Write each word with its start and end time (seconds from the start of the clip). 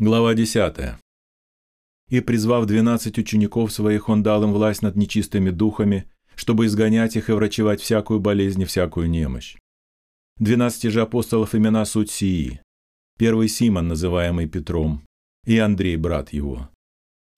Глава 0.00 0.34
10. 0.34 0.94
«И, 2.08 2.20
призвав 2.20 2.66
двенадцать 2.66 3.18
учеников 3.18 3.72
своих, 3.72 4.08
он 4.08 4.22
дал 4.22 4.44
им 4.44 4.52
власть 4.52 4.80
над 4.80 4.94
нечистыми 4.94 5.50
духами, 5.50 6.08
чтобы 6.36 6.66
изгонять 6.66 7.16
их 7.16 7.28
и 7.28 7.32
врачевать 7.32 7.80
всякую 7.80 8.20
болезнь 8.20 8.62
и 8.62 8.64
всякую 8.64 9.10
немощь. 9.10 9.56
Двенадцати 10.38 10.86
же 10.86 11.02
апостолов 11.02 11.56
имена 11.56 11.84
суть 11.84 12.12
сии. 12.12 12.62
Первый 13.18 13.48
Симон, 13.48 13.88
называемый 13.88 14.48
Петром, 14.48 15.02
и 15.44 15.58
Андрей, 15.58 15.96
брат 15.96 16.32
его. 16.32 16.68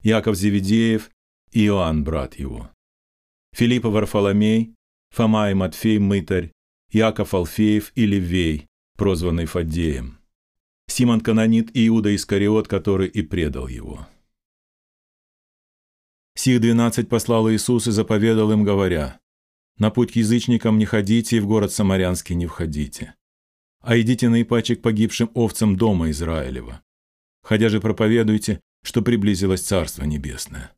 Яков 0.02 0.36
Зеведеев 0.36 1.10
и 1.52 1.64
Иоанн, 1.64 2.04
брат 2.04 2.38
его. 2.38 2.70
Филипп 3.54 3.84
Варфоломей, 3.84 4.74
Фома 5.12 5.50
и 5.50 5.54
Матфей, 5.54 5.98
мытарь, 5.98 6.52
Яков 6.92 7.32
Алфеев 7.32 7.90
и 7.94 8.04
Левей, 8.04 8.66
прозванный 8.98 9.46
Фаддеем. 9.46 10.19
Симон 10.90 11.20
Канонит 11.20 11.74
и 11.76 11.86
Иуда 11.88 12.14
Искариот, 12.14 12.66
который 12.66 13.08
и 13.08 13.22
предал 13.22 13.68
его. 13.68 14.08
Сих 16.34 16.60
двенадцать 16.60 17.08
послал 17.08 17.50
Иисус 17.50 17.86
и 17.86 17.90
заповедал 17.90 18.50
им, 18.52 18.64
говоря, 18.64 19.20
«На 19.78 19.90
путь 19.90 20.12
к 20.12 20.16
язычникам 20.16 20.78
не 20.78 20.86
ходите 20.86 21.36
и 21.36 21.40
в 21.40 21.46
город 21.46 21.72
Самарянский 21.72 22.34
не 22.34 22.46
входите, 22.46 23.14
а 23.80 23.98
идите 23.98 24.28
наипаче 24.28 24.76
к 24.76 24.82
погибшим 24.82 25.30
овцам 25.34 25.76
дома 25.76 26.10
Израилева. 26.10 26.82
Ходя 27.42 27.68
же 27.68 27.80
проповедуйте, 27.80 28.60
что 28.82 29.02
приблизилось 29.02 29.62
Царство 29.62 30.04
Небесное. 30.04 30.72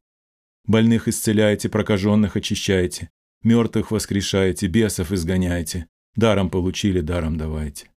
Больных 0.66 1.08
исцеляете, 1.08 1.68
прокаженных 1.68 2.36
очищаете, 2.36 3.10
мертвых 3.42 3.90
воскрешаете, 3.90 4.66
бесов 4.66 5.10
изгоняете, 5.10 5.86
даром 6.14 6.50
получили, 6.50 7.00
даром 7.00 7.36
давайте. 7.36 7.91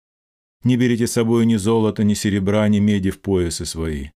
Не 0.64 0.76
берите 0.78 1.06
с 1.06 1.12
собой 1.12 1.44
ни 1.44 1.56
золота, 1.56 2.04
ни 2.04 2.14
серебра, 2.14 2.66
ни 2.68 2.80
меди 2.80 3.10
в 3.10 3.20
поясы 3.20 3.66
свои. 3.66 4.08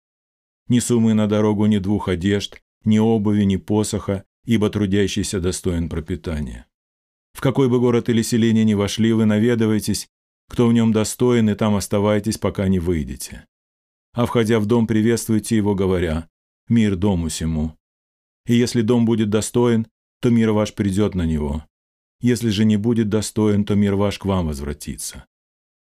Ни 0.68 0.80
суммы 0.80 1.12
на 1.14 1.26
дорогу, 1.26 1.66
ни 1.66 1.78
двух 1.78 2.08
одежд, 2.08 2.60
ни 2.84 2.98
обуви, 2.98 3.44
ни 3.44 3.56
посоха, 3.56 4.24
ибо 4.44 4.70
трудящийся 4.70 5.40
достоин 5.40 5.90
пропитания. 5.90 6.66
В 7.34 7.42
какой 7.42 7.68
бы 7.68 7.78
город 7.78 8.08
или 8.08 8.22
селение 8.22 8.64
ни 8.64 8.74
вошли, 8.74 9.12
вы 9.12 9.26
наведывайтесь, 9.26 10.08
кто 10.48 10.66
в 10.66 10.72
нем 10.72 10.92
достоин, 10.92 11.50
и 11.50 11.54
там 11.54 11.74
оставайтесь, 11.74 12.38
пока 12.38 12.66
не 12.68 12.78
выйдете. 12.78 13.46
А 14.14 14.24
входя 14.24 14.58
в 14.58 14.66
дом, 14.66 14.86
приветствуйте 14.86 15.56
его, 15.56 15.74
говоря, 15.74 16.28
«Мир 16.68 16.96
дому 16.96 17.28
сему». 17.28 17.76
И 18.46 18.54
если 18.54 18.80
дом 18.80 19.04
будет 19.04 19.28
достоин, 19.28 19.86
то 20.20 20.30
мир 20.30 20.52
ваш 20.52 20.74
придет 20.74 21.14
на 21.14 21.26
него. 21.26 21.64
Если 22.20 22.48
же 22.48 22.64
не 22.64 22.78
будет 22.78 23.10
достоин, 23.10 23.64
то 23.66 23.74
мир 23.74 23.94
ваш 23.94 24.18
к 24.18 24.24
вам 24.24 24.46
возвратится. 24.46 25.26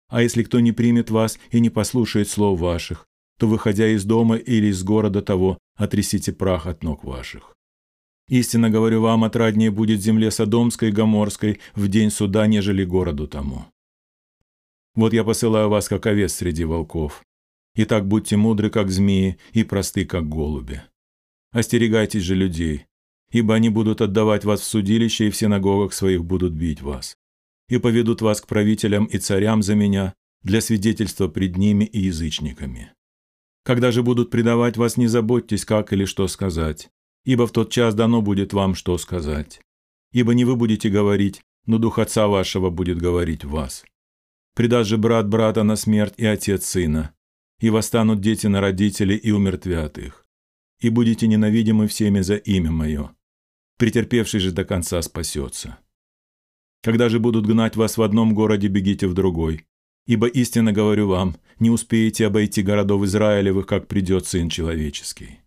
А 0.08 0.22
если 0.22 0.44
кто 0.44 0.60
не 0.60 0.72
примет 0.72 1.10
вас 1.10 1.40
и 1.52 1.60
не 1.60 1.70
послушает 1.70 2.30
слов 2.30 2.60
ваших, 2.60 3.08
то, 3.40 3.48
выходя 3.48 3.88
из 3.88 4.06
дома 4.06 4.38
или 4.38 4.68
из 4.68 4.84
города 4.84 5.22
того, 5.22 5.58
отрясите 5.76 6.32
прах 6.32 6.68
от 6.68 6.84
ног 6.84 7.04
ваших. 7.04 7.56
Истинно 8.28 8.70
говорю 8.70 9.02
вам, 9.02 9.24
отраднее 9.24 9.72
будет 9.72 10.02
земле 10.02 10.32
Содомской 10.32 10.90
и 10.90 10.92
Гоморской 10.92 11.60
в 11.76 11.88
день 11.88 12.10
суда, 12.10 12.48
нежели 12.48 12.84
городу 12.84 13.28
тому. 13.28 13.66
Вот 14.96 15.14
я 15.14 15.24
посылаю 15.24 15.70
вас, 15.70 15.90
как 15.90 16.06
овец 16.06 16.34
среди 16.34 16.64
волков. 16.64 17.24
Итак, 17.76 18.08
будьте 18.08 18.38
мудры, 18.38 18.70
как 18.70 18.90
змеи, 18.90 19.38
и 19.52 19.64
просты, 19.64 20.06
как 20.06 20.30
голуби. 20.30 20.82
Остерегайтесь 21.52 22.24
же 22.24 22.36
людей, 22.36 22.86
ибо 23.32 23.54
они 23.54 23.70
будут 23.70 24.02
отдавать 24.02 24.46
вас 24.46 24.62
в 24.62 24.66
судилище, 24.66 25.28
и 25.28 25.30
в 25.30 25.36
синагогах 25.36 25.94
своих 25.94 26.24
будут 26.24 26.54
бить 26.54 26.82
вас 26.82 27.18
и 27.70 27.78
поведут 27.78 28.22
вас 28.22 28.42
к 28.42 28.48
правителям 28.48 29.06
и 29.06 29.18
царям 29.18 29.64
за 29.64 29.76
меня 29.76 30.14
для 30.44 30.62
свидетельства 30.62 31.28
пред 31.28 31.58
ними 31.58 31.86
и 31.86 32.02
язычниками. 32.02 32.94
Когда 33.64 33.92
же 33.92 34.04
будут 34.04 34.30
предавать 34.30 34.78
вас, 34.78 34.96
не 34.96 35.08
заботьтесь, 35.08 35.66
как 35.66 35.92
или 35.92 36.06
что 36.06 36.28
сказать, 36.28 36.90
ибо 37.26 37.48
в 37.48 37.52
тот 37.52 37.72
час 37.72 37.96
дано 37.96 38.22
будет 38.22 38.54
вам, 38.54 38.76
что 38.76 38.98
сказать. 38.98 39.60
Ибо 40.12 40.34
не 40.36 40.46
вы 40.46 40.56
будете 40.56 40.90
говорить, 40.90 41.42
но 41.66 41.80
Дух 41.80 41.98
Отца 41.98 42.28
вашего 42.28 42.70
будет 42.70 43.00
говорить 43.00 43.44
вас. 43.44 43.84
Предаст 44.54 44.90
же 44.90 44.98
брат 44.98 45.28
брата 45.28 45.64
на 45.64 45.76
смерть 45.76 46.14
и 46.18 46.26
отец 46.26 46.66
сына, 46.66 47.14
и 47.60 47.70
восстанут 47.70 48.22
дети 48.22 48.48
на 48.48 48.62
родителей 48.62 49.18
и 49.18 49.32
умертвят 49.32 49.98
их. 49.98 50.26
И 50.80 50.90
будете 50.90 51.28
ненавидимы 51.28 51.88
всеми 51.88 52.22
за 52.22 52.36
имя 52.36 52.72
мое. 52.72 53.16
Претерпевший 53.78 54.40
же 54.40 54.52
до 54.52 54.64
конца 54.64 55.02
спасется. 55.02 55.80
Когда 56.86 57.10
же 57.10 57.20
будут 57.20 57.48
гнать 57.48 57.76
вас 57.76 57.98
в 57.98 58.04
одном 58.04 58.36
городе, 58.36 58.68
бегите 58.68 59.08
в 59.08 59.16
другой. 59.16 59.66
Ибо 60.06 60.28
истинно 60.28 60.72
говорю 60.72 61.08
вам, 61.08 61.36
не 61.58 61.72
успеете 61.72 62.28
обойти 62.28 62.62
городов 62.62 63.04
Израилевых, 63.06 63.66
как 63.66 63.88
придет 63.88 64.28
Сын 64.28 64.50
Человеческий. 64.50 65.40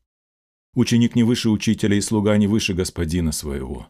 Ученик 0.74 1.14
не 1.14 1.22
выше 1.22 1.50
учителя 1.50 1.96
и 1.96 2.00
слуга 2.00 2.36
не 2.38 2.48
выше 2.48 2.74
господина 2.74 3.30
своего. 3.30 3.86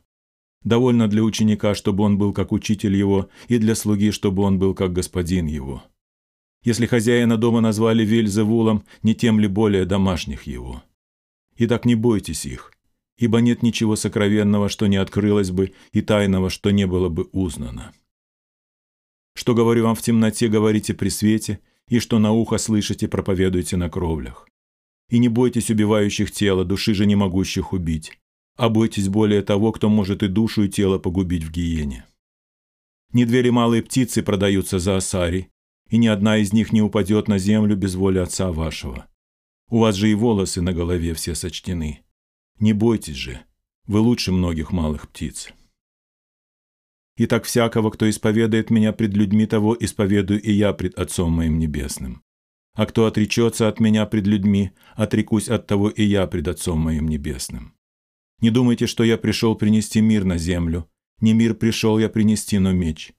Довольно 0.62 1.08
для 1.08 1.22
ученика, 1.22 1.74
чтобы 1.74 2.04
он 2.04 2.18
был 2.18 2.34
как 2.34 2.52
учитель 2.52 2.94
его, 2.94 3.30
и 3.48 3.56
для 3.56 3.74
слуги, 3.74 4.10
чтобы 4.10 4.42
он 4.42 4.58
был 4.58 4.74
как 4.74 4.92
господин 4.92 5.46
его. 5.46 5.82
Если 6.64 6.84
хозяина 6.84 7.38
дома 7.38 7.62
назвали 7.62 8.04
Вельзевулом, 8.04 8.84
не 9.02 9.14
тем 9.14 9.40
ли 9.40 9.48
более 9.48 9.86
домашних 9.86 10.42
его? 10.42 10.82
Итак, 11.56 11.86
не 11.86 11.94
бойтесь 11.94 12.44
их, 12.44 12.74
ибо 13.18 13.40
нет 13.40 13.62
ничего 13.62 13.96
сокровенного, 13.96 14.68
что 14.68 14.86
не 14.86 14.96
открылось 14.96 15.50
бы, 15.50 15.72
и 15.92 16.00
тайного, 16.00 16.50
что 16.50 16.70
не 16.70 16.86
было 16.86 17.08
бы 17.08 17.28
узнано. 17.32 17.92
Что 19.34 19.54
говорю 19.54 19.84
вам 19.84 19.94
в 19.94 20.02
темноте, 20.02 20.48
говорите 20.48 20.94
при 20.94 21.08
свете, 21.08 21.60
и 21.88 21.98
что 21.98 22.18
на 22.18 22.32
ухо 22.32 22.58
слышите, 22.58 23.08
проповедуйте 23.08 23.76
на 23.76 23.90
кровлях. 23.90 24.48
И 25.10 25.18
не 25.18 25.28
бойтесь 25.28 25.70
убивающих 25.70 26.30
тело, 26.30 26.64
души 26.64 26.94
же 26.94 27.06
не 27.06 27.16
могущих 27.16 27.72
убить, 27.72 28.18
а 28.56 28.68
бойтесь 28.68 29.08
более 29.08 29.42
того, 29.42 29.72
кто 29.72 29.88
может 29.88 30.22
и 30.22 30.28
душу, 30.28 30.64
и 30.64 30.68
тело 30.68 30.98
погубить 30.98 31.44
в 31.44 31.50
гиене. 31.50 32.06
Не 33.12 33.24
две 33.24 33.42
ли 33.42 33.50
малые 33.50 33.82
птицы 33.82 34.22
продаются 34.22 34.78
за 34.78 34.96
осари, 34.96 35.48
и 35.88 35.96
ни 35.96 36.06
одна 36.06 36.36
из 36.36 36.52
них 36.52 36.72
не 36.72 36.82
упадет 36.82 37.26
на 37.26 37.38
землю 37.38 37.74
без 37.74 37.94
воли 37.94 38.18
Отца 38.18 38.52
вашего. 38.52 39.06
У 39.70 39.78
вас 39.78 39.94
же 39.94 40.10
и 40.10 40.14
волосы 40.14 40.60
на 40.60 40.72
голове 40.72 41.14
все 41.14 41.34
сочтены. 41.34 42.02
Не 42.60 42.72
бойтесь 42.72 43.16
же, 43.16 43.40
вы 43.86 44.00
лучше 44.00 44.32
многих 44.32 44.72
малых 44.72 45.08
птиц. 45.08 45.52
И 47.16 47.26
так 47.26 47.44
всякого, 47.44 47.90
кто 47.90 48.08
исповедает 48.08 48.70
меня 48.70 48.92
пред 48.92 49.14
людьми, 49.14 49.46
того 49.46 49.76
исповедую 49.78 50.40
и 50.40 50.52
я 50.52 50.72
пред 50.72 50.98
Отцом 50.98 51.32
моим 51.32 51.58
Небесным. 51.58 52.22
А 52.74 52.86
кто 52.86 53.06
отречется 53.06 53.66
от 53.66 53.80
меня 53.80 54.06
пред 54.06 54.26
людьми, 54.26 54.70
отрекусь 54.94 55.48
от 55.48 55.66
того 55.66 55.88
и 55.88 56.04
я 56.04 56.26
пред 56.28 56.46
Отцом 56.46 56.78
моим 56.78 57.08
Небесным. 57.08 57.74
Не 58.40 58.50
думайте, 58.50 58.86
что 58.86 59.02
я 59.02 59.18
пришел 59.18 59.56
принести 59.56 60.00
мир 60.00 60.24
на 60.24 60.38
землю. 60.38 60.88
Не 61.20 61.32
мир 61.32 61.54
пришел 61.54 61.98
я 61.98 62.08
принести, 62.08 62.58
но 62.58 62.72
меч. 62.72 63.12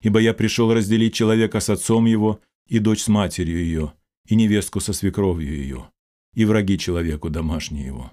Ибо 0.00 0.20
я 0.20 0.34
пришел 0.34 0.72
разделить 0.72 1.14
человека 1.14 1.60
с 1.60 1.70
отцом 1.70 2.06
его, 2.06 2.40
и 2.66 2.80
дочь 2.80 3.02
с 3.02 3.08
матерью 3.08 3.58
ее, 3.58 3.92
и 4.26 4.34
невестку 4.34 4.80
со 4.80 4.92
свекровью 4.92 5.54
ее, 5.54 5.90
и 6.34 6.44
враги 6.44 6.76
человеку 6.78 7.30
домашние 7.30 7.86
его. 7.86 8.12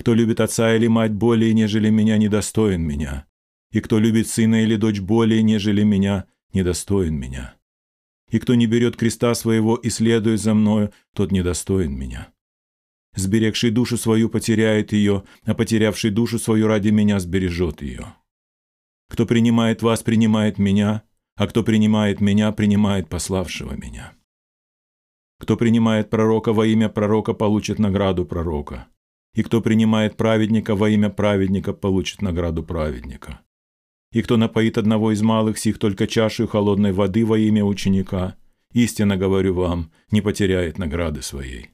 Кто 0.00 0.14
любит 0.14 0.40
отца 0.40 0.74
или 0.74 0.86
мать 0.86 1.12
более, 1.12 1.52
нежели 1.52 1.90
меня, 1.90 2.16
недостоин 2.16 2.80
меня. 2.80 3.26
И 3.70 3.80
кто 3.80 3.98
любит 3.98 4.28
сына 4.28 4.62
или 4.62 4.76
дочь 4.76 4.98
более, 4.98 5.42
нежели 5.42 5.82
меня, 5.82 6.24
недостоин 6.54 7.14
меня. 7.14 7.54
И 8.30 8.38
кто 8.38 8.54
не 8.54 8.66
берет 8.66 8.96
креста 8.96 9.34
своего 9.34 9.76
и 9.76 9.90
следует 9.90 10.40
за 10.40 10.54
мною, 10.54 10.90
тот 11.14 11.32
недостоин 11.32 11.92
меня. 11.94 12.32
Сберегший 13.14 13.72
душу 13.72 13.98
свою 13.98 14.30
потеряет 14.30 14.92
ее, 14.94 15.24
а 15.44 15.52
потерявший 15.52 16.10
душу 16.10 16.38
свою 16.38 16.66
ради 16.66 16.88
меня 16.88 17.20
сбережет 17.20 17.82
ее. 17.82 18.14
Кто 19.10 19.26
принимает 19.26 19.82
вас, 19.82 20.02
принимает 20.02 20.56
меня, 20.56 21.02
а 21.36 21.46
кто 21.46 21.62
принимает 21.62 22.22
меня, 22.22 22.52
принимает 22.52 23.10
пославшего 23.10 23.74
меня. 23.74 24.14
Кто 25.38 25.58
принимает 25.58 26.08
пророка 26.08 26.54
во 26.54 26.66
имя 26.66 26.88
пророка, 26.88 27.34
получит 27.34 27.78
награду 27.78 28.24
пророка 28.24 28.88
и 29.34 29.42
кто 29.42 29.60
принимает 29.60 30.16
праведника 30.16 30.74
во 30.74 30.88
имя 30.90 31.10
праведника, 31.10 31.72
получит 31.72 32.22
награду 32.22 32.62
праведника. 32.62 33.40
И 34.12 34.22
кто 34.22 34.36
напоит 34.36 34.76
одного 34.76 35.12
из 35.12 35.22
малых 35.22 35.58
сих 35.58 35.78
только 35.78 36.06
чашей 36.06 36.48
холодной 36.48 36.92
воды 36.92 37.24
во 37.24 37.38
имя 37.38 37.64
ученика, 37.64 38.36
истинно 38.72 39.16
говорю 39.16 39.54
вам, 39.54 39.92
не 40.10 40.20
потеряет 40.20 40.78
награды 40.78 41.22
своей. 41.22 41.70